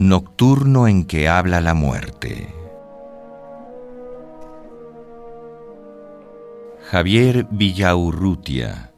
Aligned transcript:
Nocturno 0.00 0.86
en 0.86 1.04
que 1.04 1.28
habla 1.28 1.60
la 1.60 1.74
muerte. 1.74 2.54
Javier 6.84 7.48
Villaurrutia. 7.50 8.92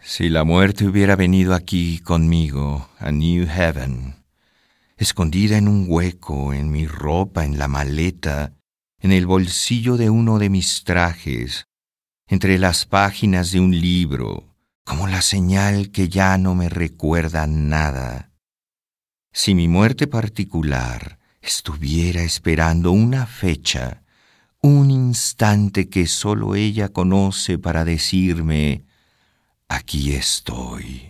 Si 0.00 0.28
la 0.28 0.42
muerte 0.42 0.86
hubiera 0.86 1.14
venido 1.14 1.54
aquí 1.54 2.00
conmigo, 2.00 2.88
a 2.98 3.12
New 3.12 3.46
Heaven, 3.46 4.19
escondida 5.00 5.56
en 5.56 5.66
un 5.66 5.86
hueco, 5.88 6.52
en 6.52 6.70
mi 6.70 6.86
ropa, 6.86 7.46
en 7.46 7.58
la 7.58 7.68
maleta, 7.68 8.52
en 8.98 9.12
el 9.12 9.24
bolsillo 9.24 9.96
de 9.96 10.10
uno 10.10 10.38
de 10.38 10.50
mis 10.50 10.84
trajes, 10.84 11.64
entre 12.28 12.58
las 12.58 12.84
páginas 12.84 13.50
de 13.50 13.60
un 13.60 13.80
libro, 13.80 14.54
como 14.84 15.08
la 15.08 15.22
señal 15.22 15.90
que 15.90 16.10
ya 16.10 16.36
no 16.36 16.54
me 16.54 16.68
recuerda 16.68 17.46
nada. 17.46 18.30
Si 19.32 19.54
mi 19.54 19.68
muerte 19.68 20.06
particular 20.06 21.18
estuviera 21.40 22.20
esperando 22.22 22.92
una 22.92 23.24
fecha, 23.24 24.02
un 24.60 24.90
instante 24.90 25.88
que 25.88 26.06
sólo 26.06 26.54
ella 26.54 26.90
conoce 26.90 27.58
para 27.58 27.86
decirme, 27.86 28.84
aquí 29.66 30.12
estoy 30.12 31.09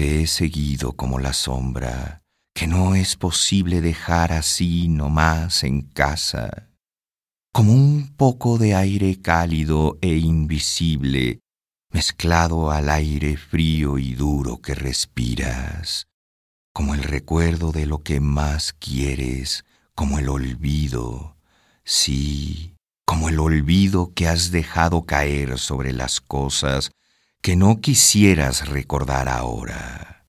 te 0.00 0.22
he 0.22 0.26
seguido 0.26 0.94
como 0.94 1.18
la 1.18 1.34
sombra, 1.34 2.22
que 2.54 2.66
no 2.66 2.94
es 2.94 3.16
posible 3.16 3.82
dejar 3.82 4.32
así 4.32 4.88
nomás 4.88 5.62
en 5.62 5.82
casa, 5.82 6.70
como 7.52 7.74
un 7.74 8.14
poco 8.16 8.56
de 8.56 8.74
aire 8.74 9.20
cálido 9.20 9.98
e 10.00 10.16
invisible, 10.16 11.40
mezclado 11.92 12.70
al 12.70 12.88
aire 12.88 13.36
frío 13.36 13.98
y 13.98 14.14
duro 14.14 14.62
que 14.62 14.74
respiras, 14.74 16.06
como 16.72 16.94
el 16.94 17.02
recuerdo 17.02 17.70
de 17.70 17.84
lo 17.84 18.02
que 18.02 18.20
más 18.20 18.72
quieres, 18.72 19.66
como 19.94 20.18
el 20.18 20.30
olvido, 20.30 21.36
sí, 21.84 22.74
como 23.04 23.28
el 23.28 23.38
olvido 23.38 24.14
que 24.14 24.28
has 24.28 24.50
dejado 24.50 25.04
caer 25.04 25.58
sobre 25.58 25.92
las 25.92 26.22
cosas 26.22 26.90
que 27.40 27.56
no 27.56 27.80
quisieras 27.80 28.68
recordar 28.68 29.28
ahora. 29.28 30.26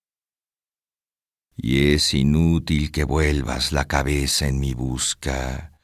Y 1.56 1.94
es 1.94 2.14
inútil 2.14 2.92
que 2.92 3.04
vuelvas 3.04 3.72
la 3.72 3.86
cabeza 3.86 4.48
en 4.48 4.60
mi 4.60 4.74
busca. 4.74 5.80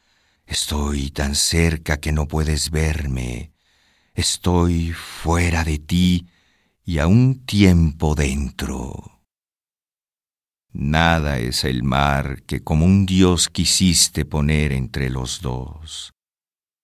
Estoy 0.45 1.11
tan 1.11 1.35
cerca 1.35 1.97
que 1.97 2.13
no 2.13 2.27
puedes 2.27 2.71
verme. 2.71 3.51
Estoy 4.13 4.93
fuera 4.93 5.63
de 5.63 5.77
ti 5.77 6.27
y 6.85 6.99
a 6.99 7.07
un 7.07 7.45
tiempo 7.45 8.15
dentro. 8.15 9.21
Nada 10.71 11.39
es 11.39 11.63
el 11.65 11.83
mar 11.83 12.43
que 12.43 12.63
como 12.63 12.85
un 12.85 13.05
Dios 13.05 13.49
quisiste 13.49 14.25
poner 14.25 14.71
entre 14.71 15.09
los 15.09 15.41
dos. 15.41 16.13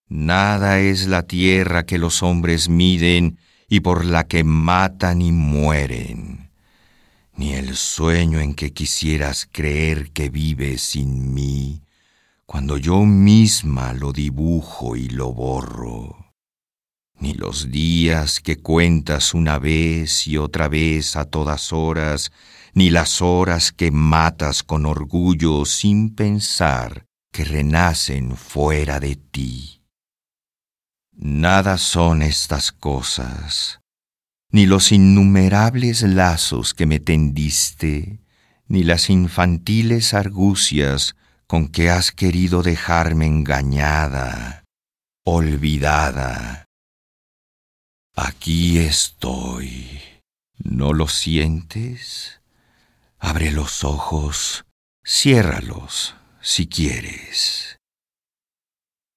Nada 0.09 0.79
es 0.79 1.07
la 1.07 1.23
tierra 1.23 1.85
que 1.85 1.97
los 1.97 2.21
hombres 2.21 2.69
miden 2.69 3.39
y 3.67 3.79
por 3.79 4.05
la 4.05 4.27
que 4.27 4.43
matan 4.43 5.21
y 5.21 5.31
mueren, 5.31 6.51
ni 7.35 7.53
el 7.53 7.75
sueño 7.75 8.39
en 8.39 8.53
que 8.53 8.73
quisieras 8.73 9.47
creer 9.51 10.11
que 10.11 10.29
vives 10.29 10.81
sin 10.81 11.33
mí, 11.33 11.81
cuando 12.45 12.77
yo 12.77 13.01
misma 13.05 13.93
lo 13.93 14.11
dibujo 14.11 14.95
y 14.95 15.09
lo 15.09 15.33
borro, 15.33 16.33
ni 17.19 17.33
los 17.33 17.71
días 17.71 18.39
que 18.41 18.57
cuentas 18.57 19.33
una 19.33 19.57
vez 19.59 20.27
y 20.27 20.37
otra 20.37 20.67
vez 20.67 21.15
a 21.15 21.25
todas 21.25 21.71
horas, 21.71 22.31
ni 22.73 22.89
las 22.89 23.21
horas 23.21 23.71
que 23.71 23.91
matas 23.91 24.63
con 24.63 24.85
orgullo 24.85 25.65
sin 25.65 26.13
pensar 26.13 27.05
que 27.31 27.45
renacen 27.45 28.35
fuera 28.35 28.99
de 28.99 29.15
ti. 29.15 29.82
Nada 31.15 31.77
son 31.77 32.21
estas 32.21 32.71
cosas, 32.71 33.79
ni 34.49 34.65
los 34.65 34.91
innumerables 34.91 36.01
lazos 36.01 36.73
que 36.73 36.85
me 36.85 36.99
tendiste, 36.99 38.19
ni 38.67 38.83
las 38.83 39.09
infantiles 39.09 40.13
argucias 40.13 41.15
con 41.47 41.67
que 41.67 41.89
has 41.89 42.11
querido 42.11 42.63
dejarme 42.63 43.27
engañada, 43.27 44.63
olvidada. 45.23 46.65
Aquí 48.15 48.79
estoy. 48.79 49.99
¿No 50.57 50.93
lo 50.93 51.07
sientes? 51.07 52.41
Abre 53.17 53.51
los 53.51 53.83
ojos, 53.83 54.65
ciérralos 55.05 56.15
si 56.41 56.67
quieres. 56.67 57.79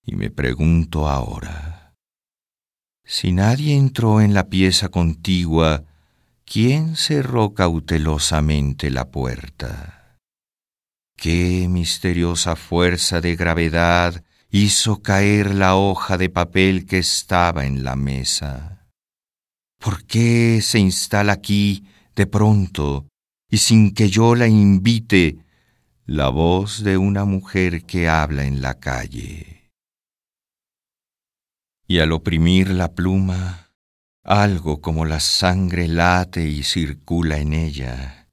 Y 0.05 0.15
me 0.15 0.31
pregunto 0.31 1.09
ahora, 1.09 1.86
si 3.09 3.31
nadie 3.31 3.77
entró 3.77 4.21
en 4.21 4.34
la 4.34 4.49
pieza 4.49 4.89
contigua, 4.89 5.84
¿quién 6.44 6.97
cerró 6.97 7.55
cautelosamente 7.55 8.91
la 8.91 9.11
puerta? 9.11 10.19
¿Qué 11.17 11.69
misteriosa 11.71 12.56
fuerza 12.56 13.21
de 13.21 13.37
gravedad 13.37 14.25
hizo 14.50 15.03
caer 15.03 15.55
la 15.55 15.77
hoja 15.77 16.19
de 16.19 16.28
papel 16.28 16.84
que 16.84 16.99
estaba 16.99 17.65
en 17.65 17.84
la 17.84 17.94
mesa? 17.94 18.89
¿Por 19.78 20.05
qué 20.05 20.61
se 20.61 20.81
instala 20.81 21.34
aquí 21.34 21.84
de 22.17 22.27
pronto 22.27 23.06
y 23.49 23.59
sin 23.59 23.94
que 23.94 24.11
yo 24.11 24.34
la 24.34 24.49
invite 24.49 25.38
la 26.06 26.28
voz 26.28 26.83
de 26.83 26.97
una 26.97 27.25
mujer 27.25 27.84
que 27.84 28.09
habla 28.09 28.47
en 28.47 28.61
la 28.61 28.75
calle? 28.81 29.56
Y 31.87 32.01
al 32.01 32.13
oprimir 32.13 32.71
la 32.71 32.93
pluma, 32.93 33.71
algo 34.23 34.81
como 34.81 35.05
la 35.05 35.21
sangre 35.21 35.89
late 35.89 36.49
y 36.49 36.63
circula 36.63 37.39
en 37.39 37.53
ella, 37.53 38.29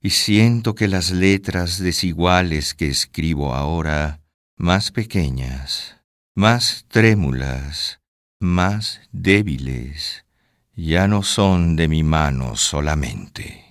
y 0.00 0.10
siento 0.10 0.74
que 0.74 0.88
las 0.88 1.10
letras 1.10 1.78
desiguales 1.78 2.74
que 2.74 2.88
escribo 2.88 3.54
ahora, 3.54 4.20
más 4.56 4.90
pequeñas, 4.90 5.96
más 6.34 6.86
trémulas, 6.88 8.00
más 8.40 9.00
débiles, 9.12 10.24
ya 10.74 11.06
no 11.06 11.22
son 11.22 11.76
de 11.76 11.88
mi 11.88 12.02
mano 12.02 12.56
solamente. 12.56 13.69